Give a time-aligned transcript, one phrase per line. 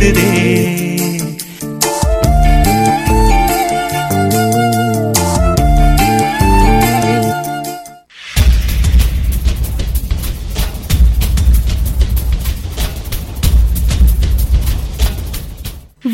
[0.00, 0.48] பேசுதே.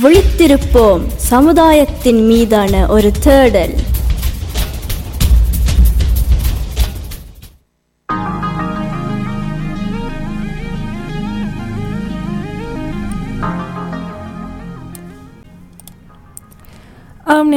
[0.03, 3.86] விழித்திருப்போம் சமுதாயத்தின் மீதான ஒரு தேடல்.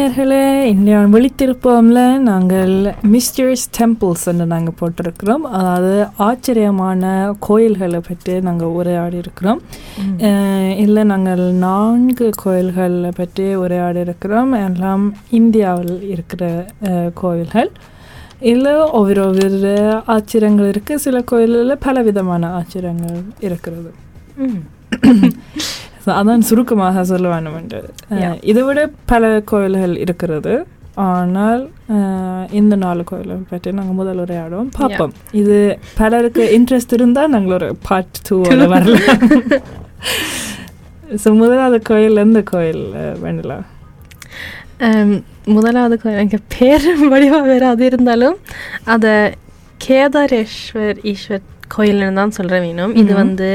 [0.10, 2.72] ஆம் நேர்களே இந்தியா விழித்திருப்போம்ல நாங்கள்
[3.14, 5.44] மிஸ்டர்ஸ் டெம்பிள்ஸ் என்று நாங்கள் போட்டிருக்கிறோம்.
[5.58, 5.92] அதாவது
[6.28, 7.04] ஆச்சரியமான
[7.40, 9.62] கோயில்களை பற்றி நாங்கள் உரையாடி இருக்கிறோம்
[10.84, 15.06] இல்லை நாங்கள் நான்கு கோயில்களை பற்றி உரையாடி இருக்கிறோம் எல்லாம்
[15.40, 16.44] இந்தியாவில் இருக்கிற
[17.22, 17.72] கோயில்கள்.
[18.54, 19.76] இல்லை ஒவ்வொரு ஒவ்வொரு
[20.16, 21.04] ஆச்சரியங்கள் இருக்குது.
[21.08, 23.92] சில கோயில்களில் பலவிதமான ஆச்சரியங்கள் இருக்கிறது.
[26.16, 27.80] அதான் சுருக்கமாக சொல்ல வேண்டும் என்று.
[28.44, 30.54] இதை விட பல கோயில்கள் இருக்கிறது
[31.06, 31.62] ஆனால்
[32.52, 35.58] இந்த நாலு கோயில்கள் பற்றி நாங்கள் முதல் உரையாடுவோம் பார்ப்போம் இது
[35.96, 38.38] பலருக்கு இன்ட்ரெஸ்ட் இருந்தால் நாங்கள் ஒரு பார்ட் டூ
[38.68, 39.22] வரலாம்
[41.22, 42.84] ஸோ முதலாவது கோயில் எந்த கோயில்
[43.24, 43.66] வேண்டலாம்
[45.54, 48.36] முதலாவது கோயில் எனக்கு பேர் வடிவாக வேறு அது இருந்தாலும்
[48.88, 49.14] அதை
[49.82, 53.12] கேதாரேஸ்வர் ஈஸ்வர் கோயில்னு தான் சொல்கிற வேணும் இது.
[53.16, 53.50] வந்து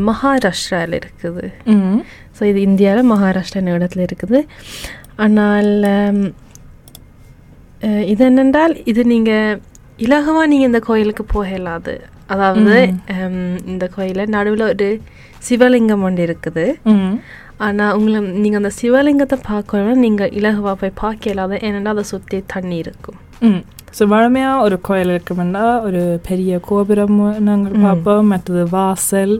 [0.00, 1.44] மகாராஷ்டிராவில் இருக்குது
[2.38, 4.38] ஸோ இது இந்தியாவில் மகாராஷ்டிரா இடத்துல இருக்குது
[5.16, 5.70] ஆனால்
[8.06, 9.58] இது என்னென்றால் இது நீங்கள்
[9.98, 11.94] இலகுவாக நீங்கள் இந்த கோயிலுக்கு போக இயலாது
[12.26, 12.74] அதாவது
[13.66, 14.88] இந்த கோயிலில் நடுவில் ஒரு
[15.48, 16.66] சிவலிங்கம் ஒன்று இருக்குது
[17.58, 22.76] ஆனால் உங்களை நீங்கள் அந்த சிவலிங்கத்தை பார்க்கணும் நீங்கள் இலகுவாக போய் பார்க்க இயலாது ஏனென்றால் அதை சுற்றி தண்ணி
[22.76, 23.62] இருக்கும் ம்
[23.96, 27.74] ஸோ வழமையாக ஒரு கோயில் இருக்குமெண்டா ஒரு பெரிய கோபுரம் நாங்கள்.
[27.84, 29.34] பார்ப்போம் மற்றது வாசல்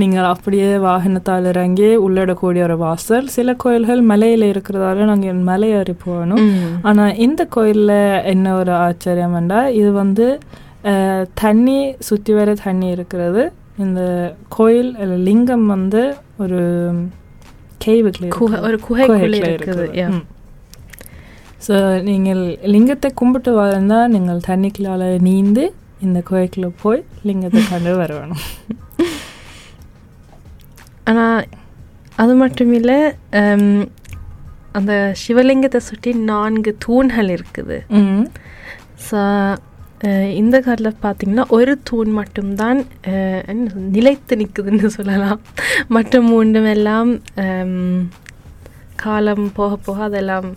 [0.00, 6.44] நீங்கள் அப்படியே வாகனத்தால் இறங்கி உள்ளிடக்கூடிய ஒரு வாசல் சில கோயில்கள் மலையில் இருக்கிறதால நாங்கள் மலை ஏறி போகணும்.
[6.90, 7.98] ஆனால் இந்த கோயிலில்
[8.32, 10.26] என்ன ஒரு ஆச்சரியம்டா இது வந்து
[11.42, 11.78] தண்ணி
[12.08, 13.42] சுற்றி வர தண்ணி இருக்கிறது
[13.84, 14.00] இந்த
[14.56, 14.92] கோயில்
[15.28, 16.02] லிங்கம் வந்து
[16.44, 16.60] ஒரு
[17.84, 19.86] கேவுக்குள்ள குகை ஒரு குகைக்குள்ளே இருக்குது.
[21.66, 21.74] ஸோ
[22.08, 22.42] நீங்கள்
[22.74, 25.64] லிங்கத்தை கும்பிட்டு வாழ்ந்தால் நீங்கள் தண்ணிக்குள்ளால நீந்து
[26.06, 28.42] இந்த கோயிலுக்குள்ள போய் லிங்கத்தை கண்டு வரணும்.
[31.10, 31.42] ஆனால்
[32.22, 32.98] அது மட்டும் இல்லை
[34.78, 34.92] அந்த
[35.22, 37.78] சிவலிங்கத்தை சுற்றி நான்கு தூண்கள் இருக்குது.
[39.06, 39.20] ஸோ
[40.40, 42.78] இந்த காலத்தில் பார்த்தீங்கன்னா ஒரு தூண் மட்டும்தான்
[43.96, 45.40] நிலைத்து நிற்குதுன்னு சொல்லலாம்.
[45.96, 47.12] மற்ற மூன்றும் எல்லாம்
[49.04, 50.48] காலம் போக போக அதெல்லாம்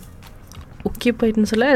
[0.86, 1.68] உக்கி போயிட்டுன்னு சொல்ல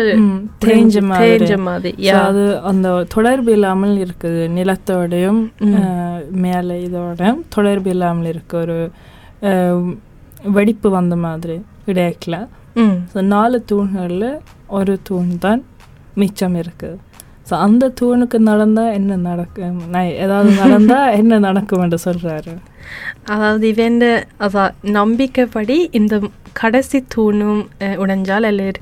[0.64, 1.30] தேஞ்ச மாதிரி.
[1.38, 1.90] தேஞ்ச மாதிரி.
[2.20, 5.40] அது அந்த தொடர்பு இல்லாமல் இருக்குது நிலத்தோடையும்
[6.44, 8.78] மேலே இதோட தொடர்பு இல்லாமல் இருக்கு ஒரு
[10.50, 11.56] வெடிப்பு வந்த மாதிரி
[11.86, 12.38] இடையக்கில்
[12.76, 14.28] ம் ஸோ நாலு தூண்களில்
[14.78, 15.62] ஒரு தூண் தான்
[16.14, 16.98] மிச்சம் இருக்குது
[17.50, 22.54] ஸோ அந்த தூணுக்கு நடந்தால் என்ன நடக்கும் நான் ஏதாவது நடந்தால் என்ன நடக்கும் என்று சொல்கிறாரு
[23.24, 24.00] அதாவது இவன்
[24.38, 26.20] அதான் நம்பிக்கைப்படி இந்த
[26.52, 28.80] கடைசி தூணும் உடைஞ்சால் அல்லது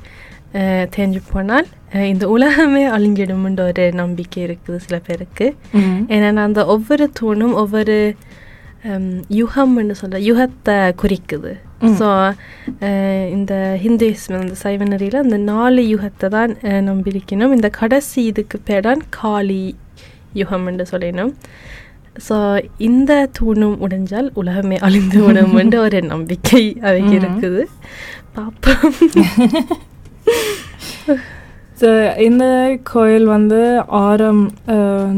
[0.96, 5.56] தேஞ்சு போனால் இந்த உலகமே அழிஞ்சிடும்ன்ற ஒரு நம்பிக்கை இருக்குது சில பேருக்கு.
[6.08, 8.14] ஏன்னா அந்த ஒவ்வொரு தூணும் ஒவ்வொரு
[9.38, 11.52] யுகம்னு சொல்ற யுகத்தை குறிக்குது.
[11.98, 12.08] ஸோ
[13.36, 13.52] இந்த
[13.84, 16.52] ஹிந்துயிஸ்ம் இந்த சைவ நெறியில் அந்த நாலு யுகத்தை தான்
[16.88, 19.62] நம்பியிருக்கணும் இந்த கடைசி இதுக்கு பேர் தான் காளி
[20.34, 21.32] யுகம்னு சொல்லணும்
[22.28, 22.36] ஸோ
[22.78, 27.12] இந்த தூணும் உடைஞ்சால் உலகமே அழிந்து விடும்ன்ற ஒரு நம்பிக்கை அவைக்கு.
[27.18, 27.62] இருக்குது
[28.36, 28.94] பார்ப்போம்
[31.80, 31.88] ஸோ
[32.20, 32.44] இந்த
[32.82, 33.60] கோயில் வந்து
[34.00, 34.42] ஆறாம்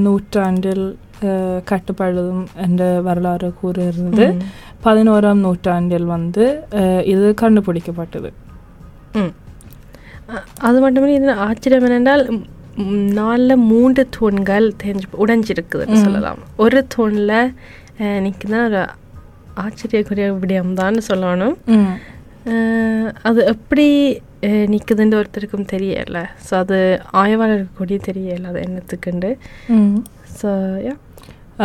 [0.02, 0.84] நூற்றாண்டில்
[1.22, 4.40] அஹ், கட்டப்படுதும் என்ற வரலாறு கூறுகிறது ம்.
[4.84, 6.44] பதினோராம் நூற்றாண்டில் வந்து
[7.10, 8.30] இது கண்டுபிடிக்கப்பட்டது
[10.60, 12.22] அது மட்டுமே இது ஆச்சரியம் என்னென்றால்
[13.16, 16.02] நாலுல மூன்று தூண்கள் தெரிஞ்சு உடைஞ்சிருக்குதுன்னு.
[16.04, 17.34] சொல்லலாம் ஒரு தூணில்
[18.24, 18.82] நிற்குதான் ஒரு
[19.56, 21.56] ஆச்சரியக்குரிய விடயம்தான் சொல்லணும்
[23.22, 23.86] அது எப்படி
[24.68, 26.78] நிற்குதுன்னு ஒருத்தருக்கும் தெரியல ஸோ அது
[27.20, 29.30] ஆய்வாளருக்கு கூட தெரியல அது என்னத்துக்குண்டு
[29.74, 29.98] ம்
[30.38, 30.50] ஸோ
[30.84, 30.94] யா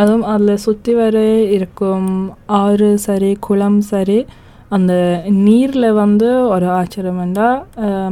[0.00, 1.18] அதுவும் அதில் சுற்றி வர
[1.56, 2.08] இருக்கும்
[2.62, 4.18] ஆறு சரி குளம் சரி
[4.76, 4.92] அந்த
[5.46, 7.48] நீரில் வந்து ஒரு ஆச்சரியம்டா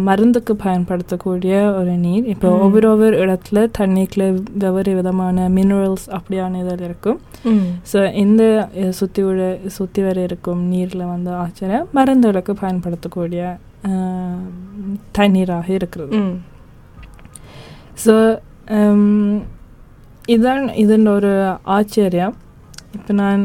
[0.06, 2.26] மருந்துக்கு பயன்படுத்தக்கூடிய ஒரு நீர்.
[2.32, 2.48] இப்போ.
[2.64, 4.26] ஒவ்வொரு ஒவ்வொரு இடத்துல தண்ணிக்குள்ள
[4.62, 7.18] வெவ்வேறு விதமான மினரல்ஸ் அப்படியான இதில் இருக்கும்.
[7.92, 8.42] ஸோ இந்த
[8.98, 9.42] சுற்றி உள்ள
[9.78, 13.42] சுற்றி வர இருக்கும் நீரில் வந்து ஆச்சரியம் மருந்துகளுக்கு பயன்படுத்தக்கூடிய
[15.18, 16.14] தண்ணீராக இருக்கிறது.
[18.06, 18.16] ஸோ
[20.32, 21.30] இதான் இதன் ஒரு
[21.76, 22.34] ஆச்சரியம்.
[22.96, 23.42] இப்போ நான்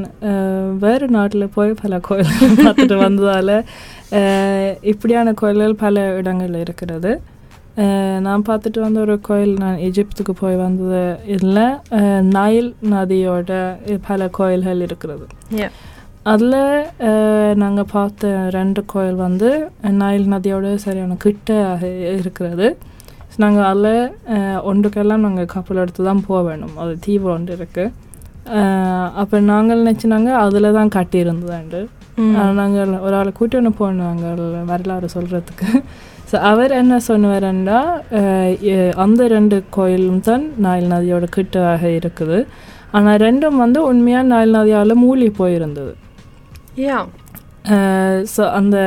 [0.83, 3.55] வேறு நாட்டில் போய் பல கோயில்கள் பார்த்துட்டு வந்ததால்
[4.91, 7.11] இப்படியான கோயில்கள் பல இடங்கள்ல இருக்கிறது.
[8.25, 11.03] நான் பார்த்துட்டு வந்த ஒரு கோயில் நான் எஜிப்துக்கு போய் வந்தது
[11.33, 11.61] இதில்
[12.37, 13.51] நைல் நதியோட
[14.07, 15.25] பல கோயில்கள் இருக்கிறது.
[16.33, 16.61] அதில்
[17.63, 19.49] நாங்கள் பார்த்த ரெண்டு கோயில் வந்து
[20.03, 21.59] நைல் நதியோட சரியான கிட்ட
[22.19, 22.69] இருக்கிறது.
[23.43, 23.95] நாங்கள் அதில்
[24.69, 27.95] ஒன்றுக்கெல்லாம் நாங்கள் கப்பல் எடுத்து தான் போக வேணும் அது தீவு ஒன்று இருக்குது
[29.21, 30.29] அப்போ நாங்கள் நினச்சினாங்க?
[30.45, 31.81] அதில் தான் கட்டியிருந்ததுண்டு.
[32.59, 34.41] நாங்கள் ஒரு ஆளை கூட்டின்னு போனோம் நாங்கள்
[34.71, 35.69] வரலாறு சொல்கிறதுக்கு
[36.29, 37.79] ஸோ அவர் என்ன சொன்னவரண்டா
[39.03, 42.39] அந்த ரெண்டு கோயிலும் தான் நாயில் நதியோட கிட்டவாக இருக்குது.
[42.97, 45.93] ஆனால் ரெண்டும் வந்து உண்மையாக நாயில் நதியால் மூழ்கி போயிருந்தது.
[46.87, 47.01] Yeah.
[48.33, 48.77] ஸோ அந்த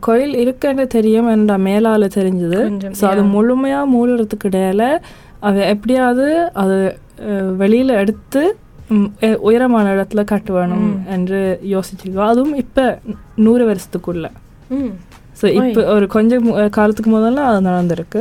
[0.00, 1.28] கோயில் இருக்குன்னு தெரியும்.
[1.28, 2.60] என்ற மேலால் தெரிஞ்சது.
[2.98, 3.22] ஸோ அது.
[3.34, 4.84] முழுமையாக மூடுறதுக்கு இடையில
[5.40, 6.76] அவ எப்படியாவது அது
[7.56, 8.42] வெளியில் எடுத்து
[9.42, 10.98] உயரமான இடத்துல கட்ட வேணும் ம்.
[11.08, 11.38] என்று
[11.70, 12.84] யோசிச்சிருக்கோம் அதுவும் இப்போ
[13.38, 14.26] நூறு வருஷத்துக்குள்ள.
[15.40, 18.20] ஸோ இப்போ ஒரு கொஞ்சம் காலத்துக்கு முதல்ல அது நடந்திருக்கு.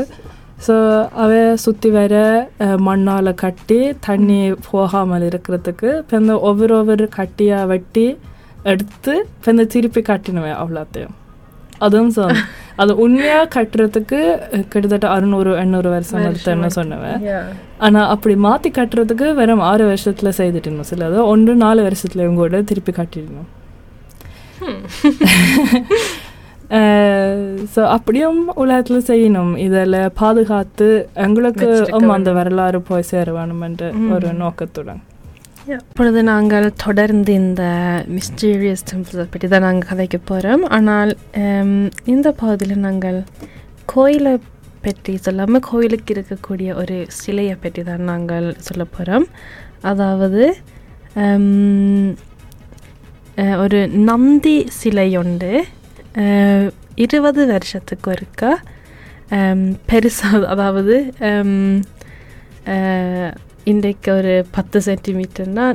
[0.66, 0.74] ஸோ
[1.16, 1.32] அவ
[1.64, 2.16] சுற்றி வர
[2.88, 4.40] மண்ணால் கட்டி தண்ணி
[4.70, 8.08] போகாமல் இருக்கிறதுக்கு இப்போ இந்த ஒவ்வொரு ஒவ்வொரு கட்டியாக வெட்டி
[8.64, 11.16] எடுத்து இப்போ இந்த திருப்பி கட்டினுவேன் அவ்வளோத்தையும்.
[11.80, 12.24] அதுவும் சொ
[12.76, 14.20] அது உண்மையாக கட்டுறதுக்கு
[14.72, 17.20] கிட்டத்தட்ட அறுநூறு எண்ணூறு வருஷம் எடுத்தேன்னு சொன்னவன்.
[17.78, 23.50] ஆனால் அப்படி மாற்றி கட்டுறதுக்கு வெறும் ஆறு வருஷத்தில் செய்துட்டணும் சிலது ஒன்று நாலு வருஷத்துலையும் கூட திருப்பி கட்டிடணும்
[27.74, 29.52] ஸோ அப்படியும் உலகத்தில் செய்யணும்.
[29.66, 30.88] இதில் பாதுகாத்து
[31.26, 31.68] எங்களுக்கு
[32.18, 34.08] அந்த வரலாறு போய் சேர வேணுமென்ற ம்.
[34.16, 35.02] ஒரு நோக்கத்துடன்.
[35.68, 37.64] இப்பொழுது நாங்கள் தொடர்ந்து இந்த
[38.08, 41.18] மிஸ்டீரியஸ் டெம்பிள்ஸை பற்றி தான் நாங்கள் கதைக்க போகிறோம் ஆனால்
[42.06, 43.24] இந்த பகுதியில் நாங்கள்
[43.86, 44.40] கோயிலை
[44.82, 49.28] பற்றி சொல்லாமல் கோயிலுக்கு இருக்கக்கூடிய ஒரு சிலையை பற்றி தான் நாங்கள் சொல்ல போகிறோம்
[49.82, 50.44] அதாவது
[53.58, 55.66] ஒரு நந்தி சிலை உண்டு.
[56.96, 58.52] இருபது வருஷத்துக்கு ஒருக்கா
[59.90, 60.96] பெருசாக அதாவது
[63.66, 65.66] இன்றைக்கு ஒரு பத்து சென்டிமீட்டர்னா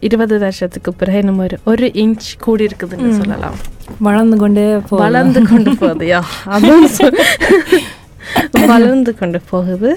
[0.00, 3.10] இருபது வருஷத்துக்கு பிறகு நம்ம ஒரு ஒரு இன்ச் கூடி இருக்குதுன்னு.
[3.16, 3.56] சொல்லலாம்
[3.98, 4.64] வளர்ந்து கொண்டே.
[5.02, 7.20] வளர்ந்து கொண்டு போகுதுயா அதான் சொல்-
[8.66, 9.90] வளர்ந்து கொண்டு போகுது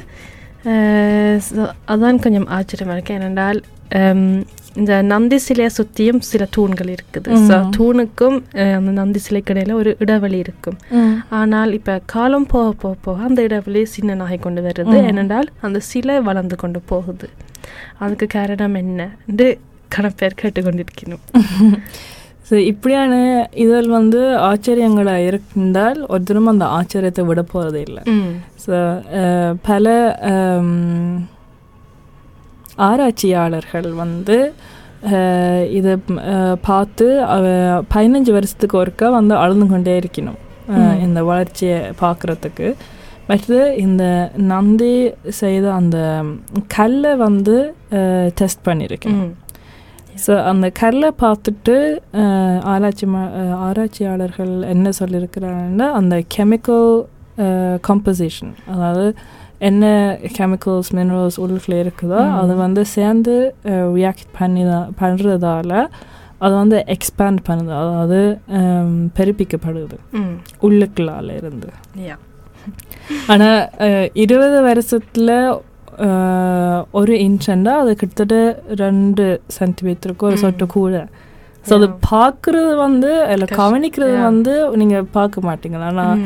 [1.88, 3.60] அதான் கொஞ்சம் ஆச்சரியமா இருக்கு ஏனென்றால்
[4.76, 7.30] இந்த நந்தி சிலையை சுற்றியும் சில தூண்கள் இருக்குது.
[7.48, 7.58] ஸோ.
[7.78, 8.38] தூணுக்கும்
[8.78, 10.78] அந்த நந்தி சிலைக்கு இடையில ஒரு இடைவெளி இருக்கும்.
[11.40, 14.98] ஆனால் இப்போ காலம் போக போக போக அந்த இடைவெளி சின்னனாகி கொண்டு வருது.
[15.12, 17.30] ஏனென்றால் அந்த சிலை வளர்ந்து கொண்டு போகுது.
[18.04, 19.02] அதுக்கு காரணம் என்ன?
[19.30, 19.48] என்று
[19.96, 21.24] கணப்பேர் கேட்டுக்கொண்டிருக்கணும்.
[22.48, 23.14] ஸோ இப்படியான
[23.64, 24.20] இதில் வந்து
[24.50, 28.04] ஆச்சரியங்களாக இருந்தால் ஒருத்தரும் அந்த ஆச்சரியத்தை விட போகிறதே இல்லை
[28.66, 28.74] ஸோ
[29.70, 29.86] பல
[32.90, 34.38] ஆராய்ச்சியாளர்கள் வந்து
[35.78, 35.94] இதை
[36.62, 37.06] பார்த்து
[37.94, 40.40] பதினஞ்சு வருஷத்துக்கு ஒருக்கா வந்து அழுந்து கொண்டே இருக்கணும்.
[41.06, 42.68] இந்த வளர்ச்சியை பார்க்குறதுக்கு.
[43.30, 44.04] மற்றது இந்த
[44.52, 44.96] நந்தி
[45.40, 45.98] செய்த அந்த
[46.78, 47.56] கல்லை வந்து
[48.40, 49.32] டெஸ்ட் பண்ணியிருக்கணும்
[50.26, 51.76] ஸோ அந்த கல்லை பார்த்துட்டு
[52.74, 53.08] ஆராய்ச்சி
[53.68, 56.90] ஆராய்ச்சியாளர்கள் என்ன சொல்லியிருக்கிறாங்கன்னா அந்த கெமிக்கல்
[57.88, 59.08] கம்போசிஷன் அதாவது
[59.70, 59.86] என்ன
[60.38, 62.20] கெமிக்கல்ஸ் மினரல்ஸ் உள்ளுக்குள்ள இருக்குதோ.
[62.42, 63.36] அது வந்து சேர்ந்து
[63.98, 64.64] ரியாக்ட் பண்ணி
[65.02, 65.74] பண்ணுறதால
[66.46, 68.20] அது வந்து எக்ஸ்பேண்ட் பண்ணுது அதாவது
[69.18, 69.98] பெருப்பிக்கப்படுது
[70.68, 71.70] உள்ளுக்குள்ளால இருந்து
[73.34, 73.62] ஆனால்
[74.24, 75.34] இருபது வருஷத்தில்
[77.00, 78.38] ஒரு இன்ச்சுண்டா அது கிட்டத்தட்ட
[78.84, 79.26] ரெண்டு
[79.58, 80.38] சென்டிமீட்டருக்கு ஒரு.
[80.44, 80.96] சொட்டு கூட
[81.66, 81.88] ஸோ அது.
[82.10, 83.48] பார்க்குறது வந்து இல்லை.
[83.62, 84.18] கவனிக்கிறது.
[84.30, 86.20] வந்து நீங்கள் பார்க்க மாட்டீங்க ஆனால்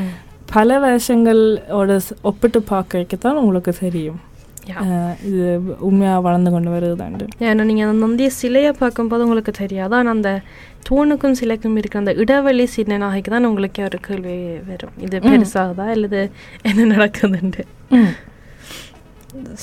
[0.56, 4.20] பல வருஷங்களோட ஒப்பிட்டு பார்க்க தான் உங்களுக்கு தெரியும்.
[5.28, 5.46] இது
[5.88, 7.26] உண்மையாக வளர்ந்து கொண்டு வருதுதாண்டு.
[7.50, 9.94] ஏன்னா நீங்கள் அந்த நந்திய சிலையை பார்க்கும்போது உங்களுக்கு தெரியாது.
[10.00, 10.32] ஆனால் அந்த
[10.88, 14.38] தூணுக்கும் சிலைக்கும் இருக்கிற அந்த இடைவெளி சின்ன நாகைக்கு தான் உங்களுக்கு ஒரு கேள்வி
[14.72, 14.96] வரும்.
[15.06, 15.18] இது.
[15.28, 15.88] பெருசாகுதா?
[15.98, 16.22] இல்லது
[16.72, 17.64] என்ன நடக்குதுன்ட்டு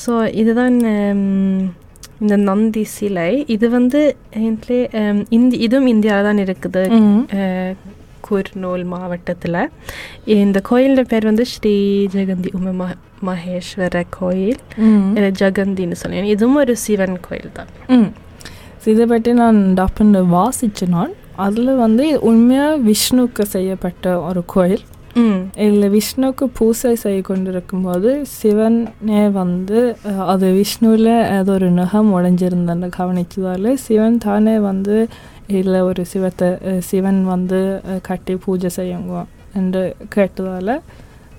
[0.02, 0.76] ஸோ இதுதான்
[2.22, 3.28] இந்த நந்தி சிலை.
[3.54, 4.00] இது வந்து
[5.38, 6.84] இந்தி இதுவும் இந்தியாவில் தான் இருக்குது
[8.28, 9.60] குர்னூல் மாவட்டத்தில்.
[10.42, 11.74] இந்த கோயிலோட பேர் வந்து ஸ்ரீ
[12.14, 12.88] ஜெகந்தி உம
[13.28, 14.62] மகேஸ்வர கோயில்.
[15.16, 17.70] இல்லை ஜெகந்தின்னு சொல்லி இதுவும் ஒரு சிவன் கோயில் தான்.
[18.92, 21.14] இதை பற்றி நான் டப்புன்னு வாசிச்சேன் நான்.
[21.46, 24.84] அதில் வந்து உண்மையாக விஷ்ணுவுக்கு செய்யப்பட்ட ஒரு கோயில்.
[25.64, 29.78] இதில் விஷ்ணுவுக்கு பூசை செய்ய கொண்டிருக்கும்போது சிவனே வந்து
[30.32, 34.96] அது விஷ்ணுவில் ஏதோ ஒரு நகம் உடைஞ்சிருந்தன்னு கவனிச்சதால சிவன் தானே வந்து
[35.50, 36.48] இதில் ஒரு சிவத்தை
[36.86, 37.60] சிவன் வந்து
[38.02, 39.18] கட்டி பூஜை செய்யுங்க
[39.54, 39.82] என்று
[40.14, 40.74] கேட்டதால்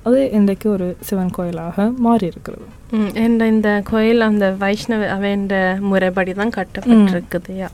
[0.06, 2.66] அது இன்றைக்கு ஒரு சிவன் கோயிலாக மாறி இருக்கிறது
[2.98, 3.10] ம்,
[3.48, 5.56] இந்த கோயில் அந்த வைஷ்ணவ அவன்ற
[5.88, 7.70] முறைப்படி தான் கட்டப்பட்டிருக்குது யா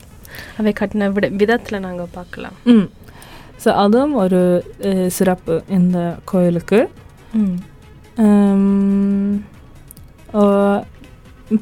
[0.57, 2.87] அவை கட்டின விட விதத்தில் நாங்கள் பார்க்கலாம் ம்
[3.63, 4.39] ஸோ அதுவும் ஒரு
[5.09, 6.79] சிறப்பு இந்த கோயிலுக்கு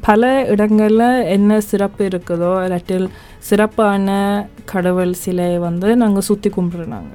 [0.08, 0.22] பல
[0.52, 3.06] இடங்களில் என்ன சிறப்பு இருக்குதோ இல்லாட்டில்
[3.48, 4.08] சிறப்பான
[4.64, 7.12] கடவுள் சிலையை வந்து நாங்கள் சுற்றி கும்பிட்றாங்க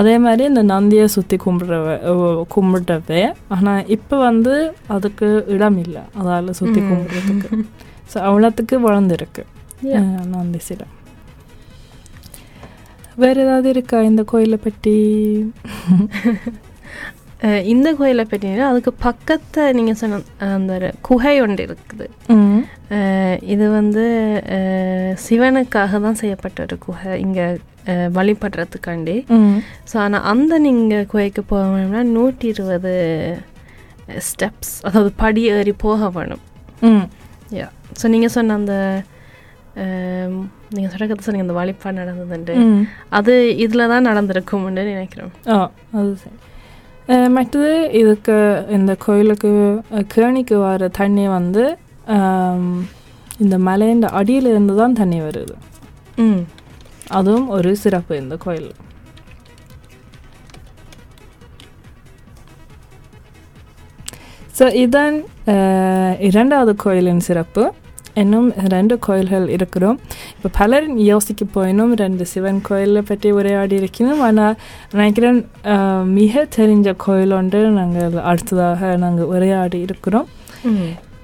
[0.00, 1.88] அதே மாதிரி இந்த நந்தியை சுற்றி கும்பிட்றவ
[2.54, 4.54] கும்பிட்டவே ஆனால் இப்போ வந்து
[4.86, 6.02] அதுக்கு இடம் இல்லை.
[6.20, 6.80] அதால் சுற்றி.
[6.90, 7.48] கும்பிட்றதுக்கு.
[8.12, 9.42] ஸோ அவ்வளோத்துக்கு வளர்ந்துருக்கு.
[10.34, 10.86] நந்தி சிலை.
[13.22, 14.96] வேறு ஏதாவது இருக்கா இந்த கோயிலை பற்றி?
[17.72, 22.06] இந்த கோயிலை பற்றினா அதுக்கு பக்கத்தை நீங்கள் சொன்ன அந்த குகை ஒன்று இருக்குது
[23.46, 24.04] இது வந்து
[25.24, 27.46] சிவனுக்காக தான் செய்யப்பட்ட ஒரு குகை இங்கே
[28.16, 29.16] வழிபடுறதுக்காண்டி
[29.90, 32.94] ஸோ ஆனால் அந்த நீங்கள் குகைக்கு போக வேணும்னா நூற்றி இருபது
[34.28, 36.44] ஸ்டெப்ஸ் அதாவது படி ஏறி போக வேணும்
[37.52, 37.68] யா
[38.00, 38.74] ஸோ நீங்கள் சொன்ன அந்த
[40.74, 42.56] நீங்கள் சொல்கிறது சொன்னீங்க அந்த வழிபாடு நடந்ததுண்டு
[43.10, 45.58] அது இதில் தான் நடந்திருக்கும்னு நினைக்கிறோம் ஆ
[45.92, 46.38] அது சரி
[47.30, 48.36] மற்றது இதுக்கு
[48.70, 49.50] இந்த கோயிலுக்கு
[50.12, 51.64] கேணிக்கு வர தண்ணி வந்து
[53.38, 55.54] இந்த மலையின் அடியில இருந்து தான் தண்ணி வருது
[56.24, 56.42] ம்
[57.12, 58.70] அதுவும் ஒரு சிறப்பு இந்த கோயில்
[64.54, 65.16] ஸோ இதான்
[65.52, 67.62] அஹ், இரண்டாவது கோயிலின் சிறப்பு
[68.14, 69.96] இன்னும் ரெண்டு கோயில்கள் இருக்கிறோம்
[70.34, 74.56] இப்போ பலர் யோசிக்க போயினும் ரெண்டு சிவன் கோயிலை பற்றி உரையாடி இருக்கணும் ஆனால்
[74.92, 75.40] நினைக்கிறேன்
[76.12, 80.28] மிக தெரிஞ்ச கோயில் ஒன்று நாங்கள் அடுத்ததாக நாங்கள் உரையாடி இருக்கிறோம்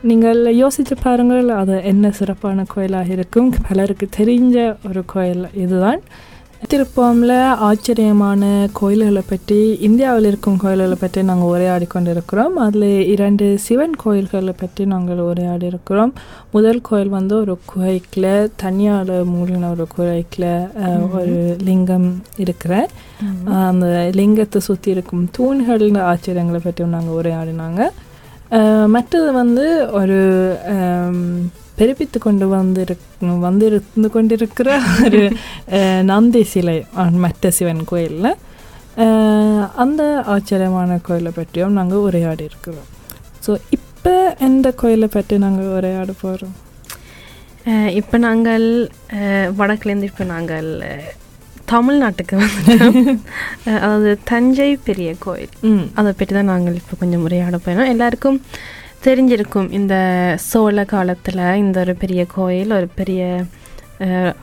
[0.02, 4.56] நீங்கள் யோசித்து பாருங்கள் அது என்ன சிறப்பான கோயிலாக இருக்கும் பலருக்கு தெரிஞ்ச
[4.88, 6.00] ஒரு கோயில் இதுதான்
[6.60, 14.54] திருப்பம்ல ஆச்சரியமான கோயில்களை பற்றி இந்தியாவில் இருக்கும் கோயில்களை பற்றி நாங்கள் உரையாடி கொண்டிருக்கிறோம் அதில் இரண்டு சிவன் கோயில்களை
[14.56, 16.12] பற்றி நாங்கள் உரையாடி இருக்கிறோம்
[16.50, 20.50] முதல் கோயில் வந்து ஒரு குகைக்கில் தனியால் மூழ்கின ஒரு குகைக்கில்
[21.12, 22.88] ஒரு லிங்கம் இருக்கிற
[23.68, 27.82] அந்த லிங்கத்தை சுற்றி இருக்கும் தூண்களின் ஆச்சரியங்களை பற்றியும் நாங்கள் உரையாடினாங்க.
[28.86, 30.20] மற்றது வந்து ஒரு
[31.80, 33.04] பெருப்பித்து கொண்டு வந்திருக்
[33.44, 34.68] வந்திருந்து கொண்டிருக்கிற
[35.04, 35.20] ஒரு
[36.10, 36.76] நந்தி சிலை
[37.24, 38.30] மற்ற சிவன் கோயிலில்.
[39.82, 42.88] அந்த ஆச்சரியமான கோயிலை பற்றியும் நாங்கள் உரையாடி இருக்கிறோம்.
[43.44, 44.14] ஸோ இப்போ
[44.48, 46.56] எந்த கோயிலை பற்றி நாங்கள் உரையாட போகிறோம்
[48.00, 48.66] இப்போ நாங்கள்
[49.58, 50.68] வடக்குலேருந்து இப்போ நாங்கள்
[51.72, 52.96] தமிழ்நாட்டுக்கு வந்துட்டோம்.
[53.74, 55.52] அதாவது தஞ்சை பெரிய கோயில்.
[55.70, 55.84] ம்.
[55.98, 58.38] அதை பற்றி தான் நாங்கள் இப்போ கொஞ்சம் உரையாட போயிடும் எல்லாருக்கும்
[59.04, 59.94] தெரிஞ்சிருக்கும் இந்த
[60.50, 63.22] சோழ காலத்தில் இந்த ஒரு பெரிய கோயில் ஒரு பெரிய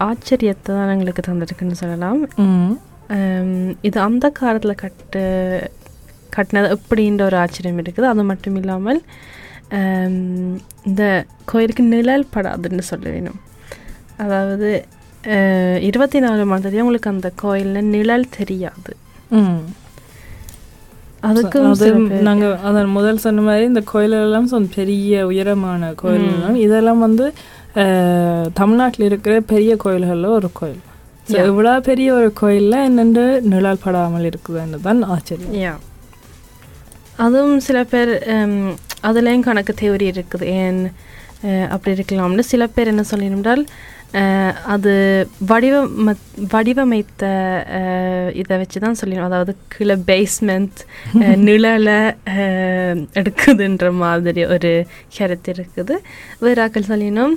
[0.07, 2.21] ஆச்சரியத்தை தான் எங்களுக்கு தந்திருக்குன்னு சொல்லலாம்.
[3.87, 5.23] இது அந்த காலத்தில் கட்டு
[6.35, 8.07] கட்டினது எப்படின்ற ஒரு ஆச்சரியம் இருக்குது.
[8.13, 9.01] அது மட்டும் இல்லாமல்
[10.89, 11.03] இந்த
[11.51, 13.39] கோயிலுக்கு நிழல் படாதுன்னு சொல்ல வேணும்.
[14.23, 14.69] அதாவது
[15.89, 18.93] இருபத்தி நாலு மாதத்தையும் உங்களுக்கு அந்த கோயிலில் நிழல் தெரியாது.
[21.24, 21.88] அதுக்கும் அது
[22.27, 27.25] நாங்கள் அதன் முதல் சொன்ன மாதிரி இந்த கோயிலெல்லாம் சொன்ன பெரிய உயரமான கோயில் இதெல்லாம் வந்து
[28.53, 30.81] தமிழ்நாட்டில் இருக்கிற பெரிய கோயில்களில் ஒரு கோயில்.
[31.29, 31.38] ஸோ.
[31.50, 35.81] இவ்வளோ பெரிய ஒரு கோயிலில் என்னென்று நிழல் படாமல் இருக்குதுன்னு தான் ஆச்சரியம்.
[37.25, 38.13] அதுவும் சில பேர்
[39.03, 40.45] அதுலேயும் கணக்கு தேவரி இருக்குது.
[40.62, 40.79] ஏன்
[41.69, 43.63] அப்படி இருக்கலாம்னு சில பேர் என்ன சொல்லியிருந்தால்
[44.73, 44.91] அது
[45.49, 46.13] வடிவம
[46.51, 47.23] வடிவமைத்த
[48.41, 50.77] இதை வச்சு தான் சொல்லிடும் அதாவது கீழே பேஸ்மெண்ட்
[51.47, 51.97] நிழலை
[53.19, 54.71] எடுக்குதுன்ற மாதிரி ஒரு
[55.17, 55.95] கருத்து இருக்குது.
[56.45, 57.35] வேறாக்கள் சொல்லினோம்.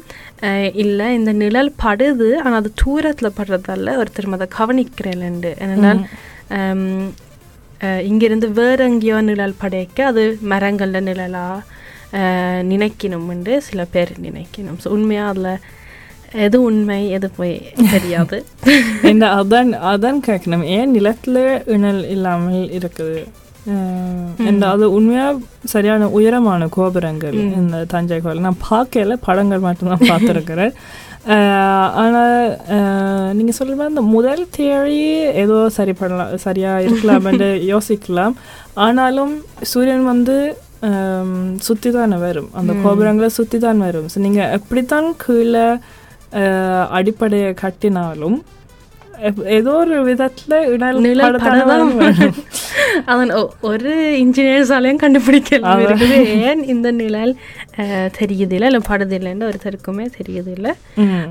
[0.84, 5.52] இல்லை இந்த நிழல் படுது ஆனால் அது தூரத்தில் படுறதால ஒருத்தர் அதை கவனிக்கிறேன்ண்டு
[6.58, 7.10] அஹ்
[8.08, 10.22] இங்கிருந்து வேற எங்கேயோ நிழல் படைக்க அது
[10.52, 11.66] மரங்களில் நிழலாக
[12.72, 14.78] நினைக்கணும்னு சில பேர் நினைக்கணும்.
[14.84, 15.52] ஸோ உண்மையாக அதில்
[16.46, 17.54] எது உண்மை எது போய்
[17.92, 18.36] தெரியாது.
[19.10, 21.42] என்ன அதான் அதான் கேட்கணும் ஏன் நிலத்தில்
[21.74, 23.20] இணல் இல்லாமல் இருக்குது?
[24.50, 25.40] என்ன அது உண்மையாக
[25.72, 28.46] சரியான உயரமான கோபுரங்கள் இந்த தஞ்சை கோயில்.
[28.46, 30.72] நான் பார்க்கல படங்கள் மட்டும்தான் பார்த்துருக்கிறேன்.
[32.02, 32.36] ஆனால்
[33.38, 35.02] நீங்கள் சொல்கிற மாதிரி இந்த முதல் தேழி
[35.44, 38.36] ஏதோ சரி பண்ணலாம் சரியாக இருக்கலாம்னு யோசிக்கலாம்.
[38.86, 39.34] ஆனாலும்
[39.72, 40.36] சூரியன் வந்து
[41.66, 42.50] சுற்றி தான் வரும்.
[42.58, 44.06] அந்த கோபுரங்களை சுற்றி தான் வரும்.
[44.12, 45.66] ஸோ நீங்கள் எப்படித்தான் கீழே
[46.32, 48.38] அஹ், அடிப்படையை கட்டினாலும்
[49.50, 50.52] ஏதோ ஒரு விதத்துல.
[53.06, 53.32] அதன்
[53.62, 55.82] ஒரு இன்ஜினியர்ஸாலையும் கண்டுபிடிக்கல அதான்.
[55.84, 57.32] இருக்குது ஏன் இந்த நிழல்
[58.18, 60.72] தெரியுதில்லை இல்லை படுதில்லைன்னு ஒருத்தருக்குமே தெரியுதில்லை.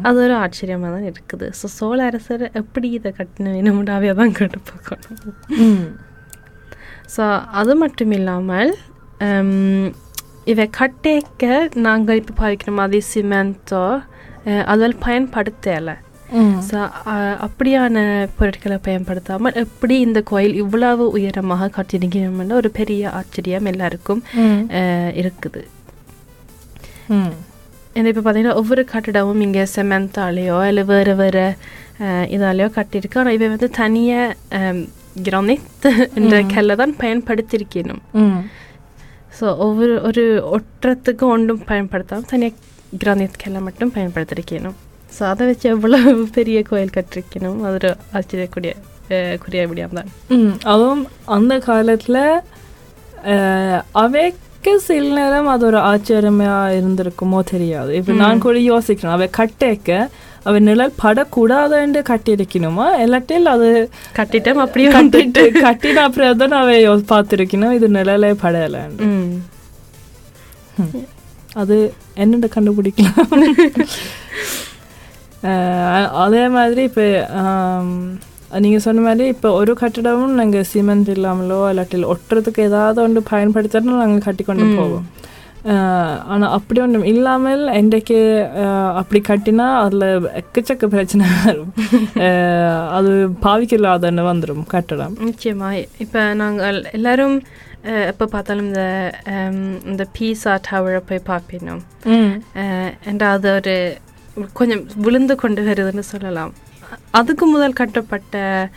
[0.02, 5.34] அது ஒரு ஆச்சரியமாக தான் இருக்குது ஸோ சோழ அரசர் எப்படி இதை கட்டின வேணும்டாவே தான் கேட்டு பார்க்கணும்.
[7.16, 8.72] ஸோ அது மட்டும் இல்லாமல்
[10.48, 11.46] இவை கட்டேக்க
[11.82, 13.84] நாங்கள் இப்போ பாவிக்கிற மாதிரி சிமெண்ட்டோ
[14.74, 15.96] அதில் பயன்படுத்தலை.
[16.68, 16.78] ஸோ
[17.46, 18.04] அப்படியான
[18.40, 24.22] பொருட்களை பயன்படுத்தாமல் எப்படி இந்த கோயில் இவ்வளவு உயரமாக கட்டியிருக்கணும்னு ஒரு பெரிய ஆச்சரியம் எல்லாருக்கும்
[25.22, 25.64] இருக்குது.
[27.98, 31.46] ஏன்னா இப்போ பார்த்தீங்கன்னா ஒவ்வொரு கட்டிடமும் இங்கே செமெந்தாலேயோ இல்லை வேறு வேறு
[32.36, 34.74] இதாலேயோ கட்டியிருக்கு ஆனால் இவை வந்து தனியாக
[35.28, 35.88] கிரானைட்
[36.20, 38.04] என்ற கல்லை தான் பயன்படுத்தியிருக்கணும்.
[39.38, 40.24] ஸோ ஒவ்வொரு ஒரு
[40.58, 42.56] ஒற்றத்துக்கு ஒன்றும் பயன்படுத்தாமல் தனியாக
[42.98, 44.78] கிரானைட் கல்லை மட்டும் பயன்படுத்தியிருக்கணும்
[45.12, 47.60] ஸோ அதை வச்சு எவ்வளவு பெரிய கோயில் கட்டிருக்கணும்?
[47.64, 48.72] அது ஒரு ஆச்சரியக்கூடிய
[49.44, 50.10] குறிய விடியம் தான்.
[50.66, 51.02] அதுவும்
[51.36, 52.20] அந்த காலத்தில்
[54.02, 54.46] அவைக்கு
[54.86, 57.92] சில நேரம் அது ஒரு ஆச்சரியமா இருந்திருக்குமோ தெரியாது.
[58.00, 59.90] இப்போ நான் கூட யோசிக்கிறேன் அவை கட்டேக்க
[60.46, 62.88] அவ நிழல் படக்கூடாதுன்னு கட்டியிருக்கணுமா?
[63.04, 63.70] இல்லாட்டில் அது
[64.16, 69.32] கட்டிட்டோம் அப்படியே கட்டிட்டு கட்டின அப்புறம் தான் அவை யோ- பார்த்திருக்கணும் இது நிழலே படையலைன்னு ம்.
[71.62, 71.76] அது
[72.24, 73.30] என்னென்ன கண்டுபிடிக்கலாம்?
[76.24, 77.06] அதே மாதிரி இப்போ
[78.64, 84.26] நீங்கள் சொன்ன மாதிரி இப்போ ஒரு கட்டிடமும் நாங்கள் சிமெண்ட் இல்லாமலோ இல்லாட்டில் ஒட்டுறதுக்கு ஏதாவது ஒன்று பயன்படுத்தினா நாங்கள்
[84.28, 85.06] கட்டி கொண்டு போவோம்.
[86.34, 88.18] ஆனால் அப்படி ஒன்றும் இல்லாமல் இன்றைக்கு
[89.02, 90.08] அப்படி கட்டினா அதில்
[90.42, 91.72] எக்கச்சக்க பிரச்சனை வரும்.
[92.98, 93.12] அது
[93.46, 95.16] பாவிக்கலாதன்னு வந்துடும் கட்டடம்.
[95.30, 95.70] நிச்சயமா.
[96.06, 97.38] இப்போ நாங்கள் எல்லாரும்
[97.84, 98.84] எப்போ பார்த்தாலும் இந்த
[99.86, 101.82] இந்த பீஸா டவரை போய் பார்ப்பினோம்
[103.04, 103.76] அண்ட் அது ஒரு
[104.54, 106.54] கொஞ்சம் விழுந்து கொண்டு வருதுன்னு சொல்லலாம்
[107.12, 108.70] அதுக்கு முதல் கட்டப்பட்ட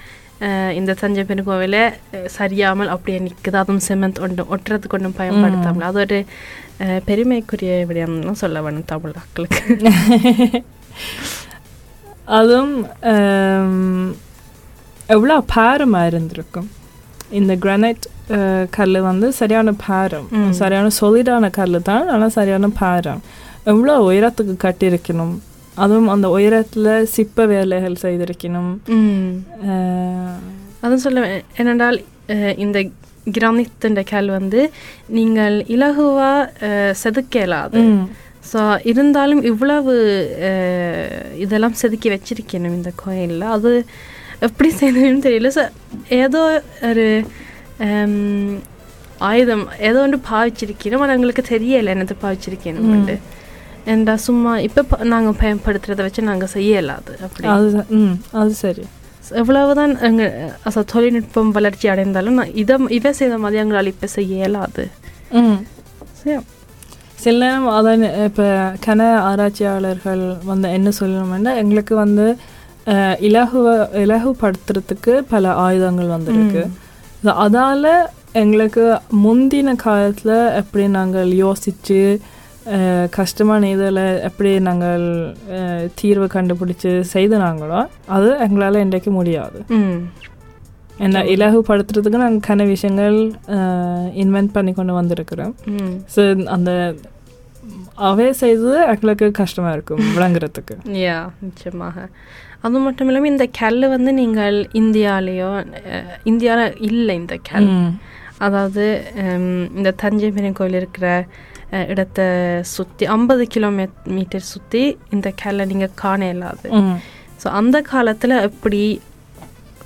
[0.75, 1.83] இந்த தஞ்சை கோவிலை
[2.27, 6.19] சரியாமல் அப்படியே நிற்குது அதுவும் செமெண்ட் ஒன்றும் ஒட்டுறதுக்கு ஒன்றும் பயன்படுத்தாமல் அது ஒரு
[7.05, 10.63] பெருமைக்குரிய விடயம்னு சொல்ல வேணும் தமிழ் மக்களுக்கு
[12.25, 12.75] அதுவும்
[15.07, 16.69] எவ்வளோ பாரமாக இருந்திருக்கும்
[17.31, 18.07] இந்த கிரானைட்
[18.73, 20.29] கல் வந்து சரியான பாரம்.
[20.59, 23.23] சரியான சொலிடான கல் தான் ஆனால் சரியான பாரம்
[23.67, 25.35] எவ்வளோ உயரத்துக்கு கட்டியிருக்கணும்
[25.77, 28.73] அதுவும் அந்த உயரத்தில் சிப்ப வேலைகள் செய்திருக்கணும்
[30.83, 32.79] அதுவும் சொல்ல வே- ஏனென்றால் அஹ், இந்த
[33.29, 34.61] கிரானித்துன்ற கல் வந்து
[35.11, 36.71] நீங்கள் இலகுவாக
[37.03, 38.05] செதுக்கலாது ம்,
[38.51, 39.95] ஸோ இருந்தாலும் இவ்வளவு
[41.39, 43.73] இதெல்லாம் செதுக்கி வச்சிருக்கணும் இந்த கோயிலில் அது
[44.41, 45.65] எப்படி செய்யணும்னு தெரியல ஸோ
[46.19, 46.41] ஏதோ
[46.89, 47.07] ஒரு
[49.27, 53.17] ஆயுதம் ஏதோ ஒன்று பாவிச்சிருக்கணும் ஆனால் எங்களுக்கு தெரியலை என்னது பாவிச்சிருக்கணும்ட்டு
[53.87, 58.85] ஏண்டா சும்மா இப்போ நாங்கள் பயன்படுத்துறதை வச்சு நாங்கள் செய்யலாது அப்படி அது ம் அது சரி
[59.41, 60.23] எவ்வளவுதான் எங்க
[60.69, 64.85] அச தொழில்நுட்பம் வளர்ச்சி அடைந்தாலும் நான் இதை இவை செய்த மாதிரி எங்களால் இப்போ செய்ய இயலாது
[65.41, 65.59] ம்.
[67.19, 68.47] சில நேரம் அதான் இப்போ
[68.85, 72.25] கன ஆராய்ச்சியாளர்கள் வந்து என்ன சொல்லணும்னா எங்களுக்கு வந்து
[73.27, 73.67] இலகுவ
[74.03, 76.63] இலகுபடுத்துறதுக்கு பல ஆயுதங்கள் வந்திருக்கு
[77.25, 77.87] அதால
[78.33, 78.85] எங்களுக்கு
[79.25, 81.99] முந்தின காலத்தில் எப்படி நாங்கள் யோசித்து
[83.11, 85.05] கஷ்டமான இதில் எப்படி நாங்கள்
[85.95, 89.61] தீர்வு கண்டுபிடிச்சு செய்தனாங்களோ அது எங்களால் இன்றைக்கு முடியாது.
[89.69, 89.99] ம்.
[91.01, 93.17] ஏன்னா இலகுபடுத்துறதுக்கு நாங்கள் கன விஷயங்கள்
[94.15, 95.55] இன்வென்ட் பண்ணி கொண்டு வந்திருக்கிறோம்.
[96.17, 96.95] ஸோ அந்த
[98.09, 100.75] அவே செய்தது எங்களுக்கு கஷ்டமாக இருக்கும் விளங்குறதுக்கு.
[101.05, 102.07] யா நிச்சயமாக.
[102.67, 105.51] அது மட்டும் இல்லாமல் இந்த கல் வந்து நீங்கள் இந்தியாலேயோ
[106.31, 107.71] இந்தியாவில் இல்லை இந்த கல்.
[108.47, 108.85] அதாவது
[109.79, 111.09] இந்த தஞ்சை பெரிய கோயில் இருக்கிற
[111.93, 112.27] இடத்தை
[112.75, 113.85] சுற்றி ஐம்பது கிலோமீ
[114.17, 114.83] மீட்டர் சுற்றி
[115.17, 116.69] இந்த கல்லை நீங்கள் காண இயலாது.
[116.81, 116.97] ம்.
[117.43, 118.83] ஸோ அந்த காலத்தில் எப்படி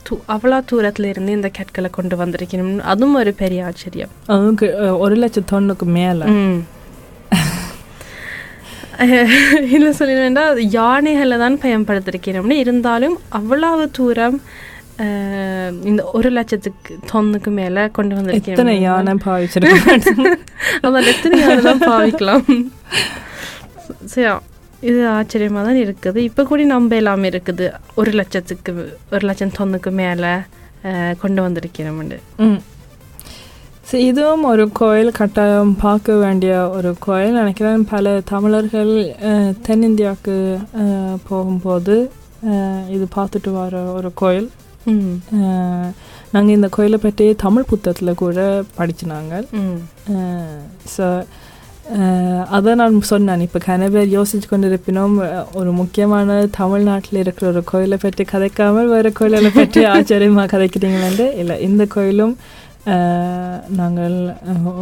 [0.07, 2.73] தூ அவ்வளோ தூரத்துல இருந்து இந்த கற்களை கொண்டு வந்திருக்கணும்?
[2.92, 4.12] அதுவும் ஒரு பெரிய ஆச்சரியம்.
[4.33, 4.59] அதுவும்
[5.05, 6.27] ஒரு லட்சம் தொண்ணுக்கு மேலே.
[9.76, 14.38] இல்லை சொல்லிடுவேன்டா யானைகளை தான் பயன்படுத்திருக்கிறோம்னு இருந்தாலும் அவ்வளவு தூரம்
[15.85, 20.06] இந்த ஒரு லட்சத்துக்கு தொன்னுக்கு மேலே கொண்டு எத்தனை வந்திருக்கிறோம் யானை பாவிச்சிருக்கேன்
[20.82, 22.46] அதில் எத்தனை யானை பாவிக்கலாம்?
[24.06, 24.28] சரி
[24.80, 26.18] இது ஆச்சரியமாக தான் இருக்குது.
[26.28, 27.66] இப்போ கூட நம்ப எல்லாமே இருக்குது.
[27.94, 28.72] ஒரு லட்சத்துக்கு
[29.12, 30.32] ஒரு லட்சம் தொன்னுக்கு மேலே
[31.18, 32.18] கொண்டு வந்திருக்கிறோம்னு.
[32.38, 32.59] ம்.
[33.88, 37.37] சரி இதுவும் ஒரு கோயில் கட்டாயம் பார்க்க வேண்டிய ஒரு கோயில்.
[37.40, 38.90] நினைக்கிறேன் பல தமிழர்கள்
[39.66, 40.37] தென்னிந்தியாவுக்கு
[41.29, 41.96] போகும்போது
[42.94, 44.49] இது பார்த்துட்டு வர ஒரு கோயில்.
[46.35, 49.33] நாங்கள் இந்த கோயிலை பற்றி தமிழ் புத்தகத்தில் கூட படிச்சினாங்க.
[50.96, 51.07] ஸோ
[52.57, 53.46] அதை நான் சொன்னேன்.
[53.46, 55.16] இப்போ கன பேர் யோசிச்சு கொண்டு இருப்பினோம்
[55.61, 61.85] ஒரு முக்கியமான தமிழ்நாட்டில் இருக்கிற ஒரு கோயிலை பற்றி கதைக்காமல் வேறு கோயிலை பற்றி ஆச்சரியமாக கதைக்கிறீங்களே இல்லை இந்த
[61.96, 62.37] கோயிலும்
[63.79, 64.16] நாங்கள்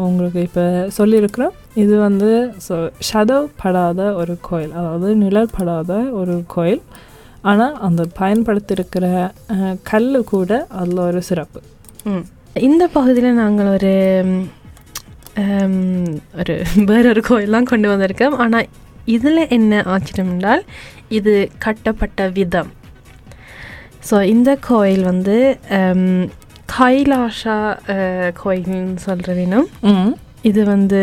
[0.06, 0.64] உங்களுக்கு இப்போ
[0.96, 1.54] சொல்லியிருக்கிறோம்.
[1.82, 2.30] இது வந்து
[2.66, 2.74] ஸோ
[3.08, 6.82] ஷடோ படாத ஒரு கோயில் அதாவது நிழல் படாத ஒரு கோயில்.
[7.50, 9.06] ஆனால் அந்த பயன்படுத்தியிருக்கிற
[9.90, 10.50] கல் கூட
[10.82, 11.60] அதில் ஒரு சிறப்பு.
[12.68, 13.94] இந்த பகுதியில் நாங்கள் ஒரு
[16.40, 16.54] ஒரு
[16.90, 18.38] வேறொரு கோயிலாம் கொண்டு வந்திருக்கோம்.
[18.44, 18.70] ஆனால்
[19.16, 20.62] இதில் என்ன ஆச்சரியம் என்றால்
[21.18, 22.70] இது கட்டப்பட்ட விதம்.
[24.08, 25.36] ஸோ இந்த கோயில் வந்து
[26.68, 27.56] கைலாஷா
[27.88, 30.12] அஹ், கோயில்னு சொல்கிற வேணும் ம்.
[30.42, 31.02] இது வந்து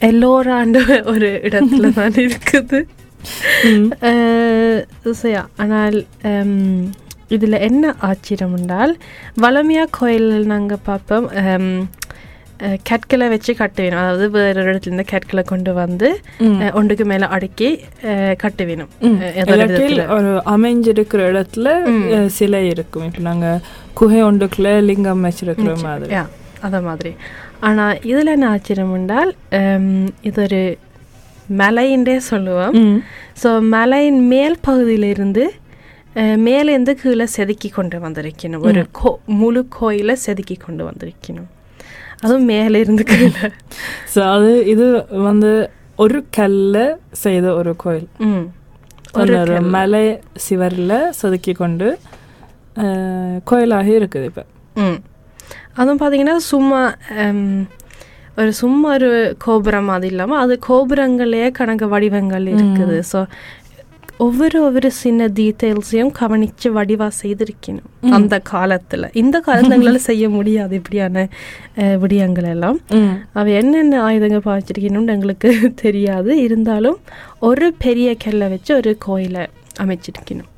[0.00, 2.78] எல்லோராண்டு ஒரு இடத்துல தான் இருக்குது.
[5.56, 5.96] ஆனால்
[7.28, 8.92] இதில் என்ன ஆச்சரியம் என்றால்
[9.36, 11.26] வளமையாக கோயில் நாங்கள் பார்ப்போம்
[12.86, 16.08] கற்களை வச்சு கட்டுவேணும் அதாவது வேறு இடத்துலேருந்து கற்களை கொண்டு வந்து
[16.74, 17.68] ஒன்றுக்கு மேலே அடுக்கி
[18.06, 19.16] அஹ், கட்டுவேணும் ம்.
[19.20, 19.52] அஹ், ஏதோ
[20.16, 21.68] ஒரு அமைஞ்சிருக்கிற இடத்துல
[22.36, 23.48] சிலை இருக்கும் இப்போ நாங்க
[23.94, 26.14] குகை ஒன்றுக்குள்ள லிங்கம் வச்சிருக்கிற மாதிரி
[26.60, 27.12] அத மாதிரி
[27.62, 29.90] ஆனால் இதில் என்ன ஆச்சரியம் என்றால் ஹம்,
[30.22, 30.62] இது ஒரு
[31.58, 32.74] மலைன்றே சொல்லுவோம்.
[33.40, 35.44] ஸோ மலையின் மேல் பகுதியிலிருந்து
[36.40, 41.48] மேலேருந்து கீழே செதுக்கி கொண்டு வந்திருக்கணும் ஒரு கோ முழு கோயிலை செதுக்கி கொண்டு வந்திருக்கணும்
[42.22, 43.48] அதுவும் மேலே இருந்து கீழே
[44.14, 44.86] ஸோ அது இது
[45.22, 45.50] வந்து
[45.96, 46.76] ஒரு கல்ல
[47.22, 48.08] செய்த ஒரு கோயில்
[49.14, 49.32] ஒரு.
[49.70, 50.04] மலை
[50.36, 51.88] சிவரில் செதுக்கி கொண்டு
[53.44, 54.44] கோயிலாக இருக்குது இப்போ
[55.76, 56.80] அதுவும் பார்த்தீங்கன்னா சும்மா
[58.36, 59.08] ஒரு சும்மா ஒரு
[59.38, 63.18] கோபுரம் அது இல்லாமல் அது கோபுரங்களே கணக்கு வடிவங்கள் இருக்குது ஸோ
[64.24, 67.88] ஒவ்வொரு ஒவ்வொரு சின்ன டீட்டெயில்ஸையும் கவனித்து வடிவா செய்திருக்கணும்.
[68.16, 69.06] அந்த காலத்தில்.
[69.22, 71.24] இந்த காலத்துல எங்களால் செய்ய முடியாது இப்படியான
[72.02, 72.78] விடயங்கள் எல்லாம்.
[73.38, 75.50] அவ என்னென்ன ஆயுதங்கள் பாய்ச்சிருக்கணும்னு எங்களுக்கு
[75.84, 76.30] தெரியாது.
[76.46, 76.98] இருந்தாலும்
[77.50, 79.44] ஒரு பெரிய கல்லை வச்சு ஒரு கோயிலை
[79.84, 80.50] அமைச்சிருக்கணும்.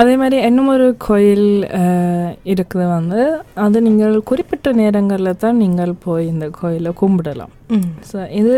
[0.00, 1.48] அதே மாதிரி இன்னும் ஒரு கோயில்
[2.52, 3.20] இருக்குது வந்து.
[3.64, 7.52] அது நீங்கள் குறிப்பிட்ட நேரங்களில் தான் நீங்கள் போய் இந்த கோயிலை கும்பிடலாம்.
[8.10, 8.54] ஸோ இது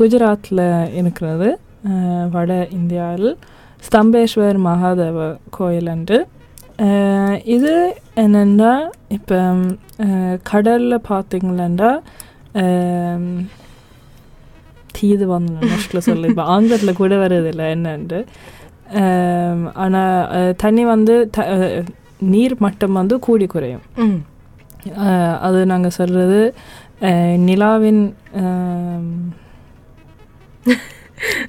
[0.00, 0.64] குஜராத்தில்
[1.00, 1.50] இருக்கிறது.
[2.30, 3.30] வட இந்தியாவில்
[3.82, 5.18] ஸ்தம்பேஸ்வர் மகாதேவ
[5.50, 6.18] கோயில் என்று
[7.44, 7.74] இது
[8.16, 8.72] என்னென்னா
[9.08, 9.38] இப்போ
[10.42, 11.92] கடலில் பார்த்தீங்களா
[14.94, 18.18] தீது வந்து நஷ்டில் சொல்லி இப்போ ஆங்கிலத்தில் கூட வருதில்லை என்னன்ட்டு
[19.74, 21.40] ஆனால் தண்ணி வந்து த
[22.22, 23.84] நீர் மட்டம் வந்து கூடி குறையும்
[25.38, 26.40] அது நாங்கள் சொல்கிறது
[27.36, 28.02] நிலாவின்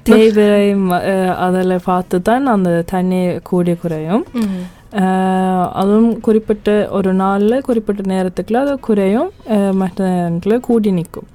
[0.02, 0.62] தேய்பிறை
[1.46, 4.24] அதில் பார்த்து தான் அந்த தண்ணி கூடி குறையும்
[5.74, 9.30] அதுவும் குறிப்பிட்ட ஒரு நாளில் குறிப்பிட்ட நேரத்துக்குள்ள அது குறையும்
[9.74, 11.28] மற்ற நேரத்தில் கூடி நிற்கும்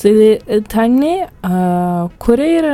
[0.00, 0.28] ஸோ இது
[0.74, 1.10] தண்ணி
[2.24, 2.66] குறையிற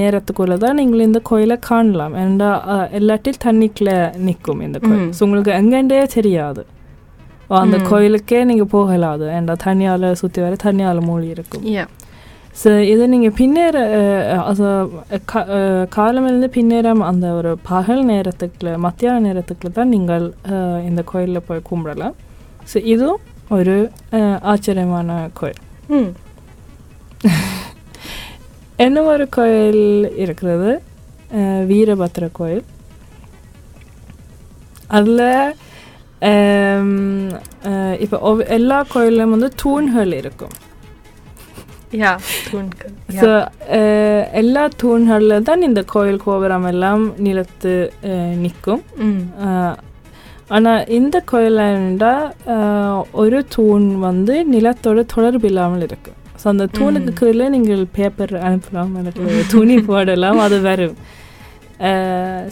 [0.00, 2.50] நேரத்துக்குள்ள தான் நீங்கள் இந்த கோயிலை காணலாம் ஏன்னா
[2.98, 3.92] எல்லாத்தையும் தண்ணிக்குள்ள
[4.26, 5.08] நிற்கும் இந்த கோயில்.
[5.18, 6.62] ஸோ உங்களுக்கு எங்கேண்டே தெரியாது
[7.62, 7.78] அந்த.
[7.88, 11.64] கோயிலுக்கே நீங்கள் போகலாது ஏன்டா தண்ணியால் சுற்றி வர தண்ணியால் மூழ்கி இருக்கும்
[12.60, 13.76] ஸோ இது நீங்கள் பின்னேற
[15.96, 20.26] காலமிருந்து பின்னேறம் அந்த ஒரு பகல் நேரத்துக்குள்ள மத்தியான நேரத்துக்குள்ள தான் நீங்கள்
[20.88, 22.16] இந்த கோயிலில் போய் கும்பிடலாம்.
[22.70, 23.22] ஸோ இதுவும்
[23.58, 23.76] ஒரு
[24.52, 25.62] ஆச்சரியமான கோயில்.
[28.84, 29.84] இன்னும் ஒரு கோயில்
[30.24, 30.70] இருக்கிறது?
[31.70, 32.64] வீரபத்ர கோயில்.
[34.98, 35.26] அதில்
[38.04, 38.18] இப்போ
[38.58, 40.54] எல்லா கோயிலும் வந்து தூண்கள் இருக்கும்.
[43.18, 43.30] ஸோ
[44.34, 47.74] எல்லா தூண்களில் தான் இந்த கோயில் கோபுரம் எல்லாம் நிலத்து
[48.38, 48.82] நிற்கும்
[50.50, 52.14] ஆனால் இந்த கோயிலண்டா
[53.20, 59.24] ஒரு தூண் வந்து நிலத்தோட தொடர்பு இல்லாமல் இருக்கு ஸோ அந்த தூணுக்கு கீழே நீங்கள் பேப்பர் அனுப்பலாம் எனக்கு
[59.50, 60.96] துணி போடலாம் அது வரும்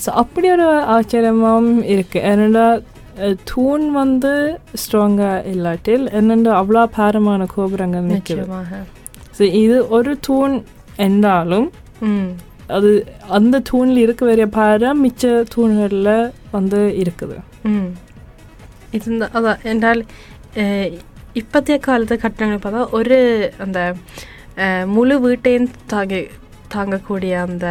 [0.03, 2.65] ஸோ அப்படி ஒரு ஆச்சரியமும் இருக்குது
[3.21, 4.31] அஹ், தூண் வந்து
[4.81, 8.47] ஸ்ட்ராங்காக இல்லாட்டில் என்னென்ன அவ்வளோ பாரமான கோபுரங்கள் ஸோ
[9.63, 10.55] இது ஒரு தூண்
[10.97, 11.69] என்றாலும்
[12.77, 12.91] அது
[13.29, 15.23] அந்த தூணில் இருக்க வேண்டிய பாரம் மிச்ச
[15.55, 16.13] தூண்களில்
[16.51, 17.37] வந்து இருக்குது.
[17.63, 17.89] ம்
[18.93, 20.01] இது அதான் என்றால்
[21.35, 23.19] இப்பத்திய காலத்து கட்டணங்கள் பார்த்தா ஒரு
[23.59, 23.81] அந்த
[24.95, 26.15] முழு வீட்டையும் தாங்க
[26.75, 27.67] தாங்கக்கூடிய அந்த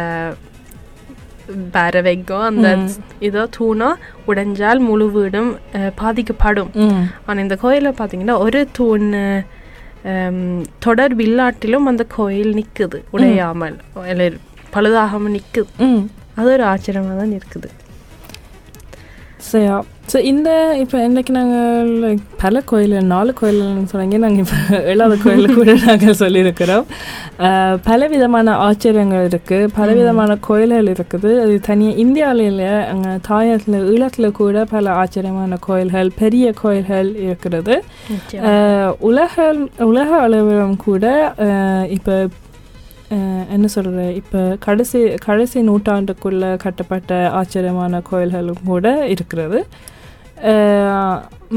[1.76, 2.68] வேற வைக்கும் அந்த.
[3.20, 3.88] இதோ தூணோ
[4.26, 5.50] உடைஞ்சால் முழு வீடும்
[5.94, 6.70] பாதிக்கப்படும்
[7.26, 9.08] ஆனால் இந்த கோயிலில் பார்த்தீங்கன்னா ஒரு தூண்
[10.04, 10.44] ஹம்,
[10.78, 13.76] தொடர்பு இல்லாட்டிலும் அந்த கோயில் நிற்குது உடையாமல்
[14.08, 14.26] இல்லை
[14.72, 15.70] பழுதாகாமல் நிற்குது
[16.36, 17.68] அது ஒரு ஆச்சரியமாக தான் இருக்குது
[19.42, 19.76] சரியா
[20.10, 20.50] ஸோ இந்த
[20.82, 24.18] இப்போ இன்னைக்கு நாங்கள் பல கோயில் நாலு கோயில்னு சொன்னாங்க.
[24.24, 26.86] நாங்கள் இப்போ ஏழாவது கோயில் கூட நாங்கள் சொல்லியிருக்கிறோம்.
[27.88, 31.30] பல விதமான ஆச்சரியங்கள் இருக்குது பல விதமான கோயில்கள் இருக்குது.
[31.42, 32.58] அது தனியாக இந்தியாவில்
[32.92, 37.76] அங்கே தாயத்தில் ஈழத்தில் கூட பல ஆச்சரியமான கோயில்கள் பெரிய கோயில்கள் இருக்கிறது.
[39.10, 39.46] உலக
[39.90, 41.04] உலக அளவிலும் கூட
[41.98, 42.16] இப்போ
[43.54, 49.60] என்ன சொல்கிறது இப்போ கடைசி கடைசி நூற்றாண்டுக்குள்ளே கட்டப்பட்ட ஆச்சரியமான கோயில்களும் கூட இருக்கிறது.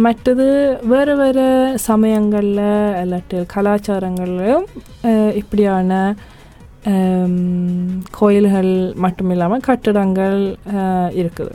[0.01, 0.45] மற்றது
[0.83, 1.45] வேறு வேறு
[1.83, 2.63] சமயங்களில்
[3.01, 4.65] இல்லாட்டி கலாச்சாரங்கள்லையும்
[5.03, 5.91] அஹ், இப்படியான
[8.11, 10.39] கோயில்கள் மட்டும் இல்லாமல் கட்டிடங்கள்
[11.21, 11.53] இருக்குது.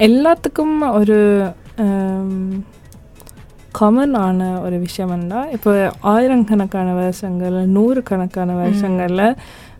[0.00, 1.18] எல்லாத்துக்கும் ஒரு
[3.72, 5.72] காமன் ஆன ஒரு விஷயம் என்ன இப்போ
[6.10, 9.26] ஆயிரக்கணக்கான வருஷங்கள் நூறுக்கணக்கான வருஷங்களில்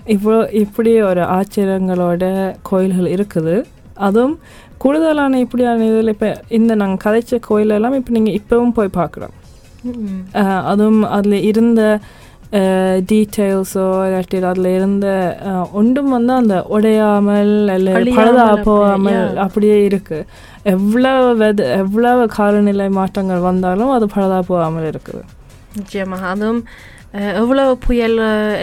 [0.06, 2.24] இப்போ இப்படி ஒரு ஆச்சரியங்களோட
[2.62, 3.54] கோயில்கள் இருக்குது
[3.98, 4.34] அதுவும்
[4.78, 9.34] கூடுதலான இப்படியான இதில் இப்போ இந்த நாங்கள் கதைச்ச கோயிலெல்லாம் இப்போ நீங்கள் இப்போவும் போய் பார்க்குறோம்
[9.92, 10.20] ம்.
[10.34, 11.80] அஹ் அதுவும் அதில் இருந்த
[13.08, 15.06] டீட்டெயில்ஸோ இல்லாட்டி அதில் இருந்த
[15.72, 19.16] ஒன்றும் வந்து அந்த உடையாமல் இல்லை பழுதா போகாமல்.
[19.44, 20.18] அப்படியே இருக்கு
[20.72, 25.22] எவ்வளவு வெத எவ்வளவு காலநிலை மாற்றங்கள் வந்தாலும் அது பழுதா போகாமல் இருக்குது
[25.76, 26.62] நிச்சயமாக அதுவும்
[27.40, 28.16] எவ்வளவு புயல்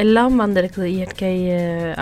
[0.03, 1.33] எல்லாம் வந்திருக்குது இயற்கை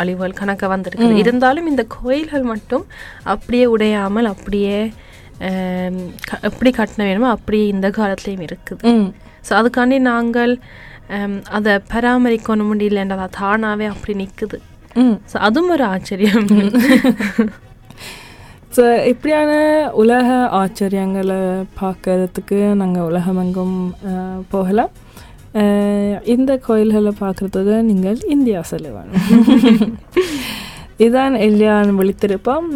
[0.01, 1.19] அழிவுகள் கணக்க வந்திருக்குது.
[1.23, 2.85] இருந்தாலும் இந்த கோயில்கள் மட்டும்
[3.33, 4.77] அப்படியே உடையாமல் அப்படியே
[6.49, 8.93] எப்படி கட்டின வேணுமோ அப்படியே இந்த காலத்துலேயும் இருக்குது.
[9.47, 10.53] ஸோ அதுக்காண்டி நாங்கள்
[11.57, 14.57] அதை பராமரிக்கணும் முடியலன்றதா அது தானாகவே அப்படி நிற்குது
[15.31, 16.47] ஸோ அதுவும் ஒரு ஆச்சரியம்.
[18.75, 19.51] ஸோ இப்படியான
[20.01, 20.27] உலக
[20.59, 21.39] ஆச்சரியங்களை
[21.79, 23.77] பார்க்கறதுக்கு நாங்கள் உலகமெங்கும்
[24.53, 24.91] போகலாம்.
[26.25, 29.95] இந்த கோயில்களை பார்க்கறதுக்கு நீங்கள் இந்தியா செல்ல வேணும்
[30.97, 32.69] இதான் எல்லியான் விழித்திருப்போம்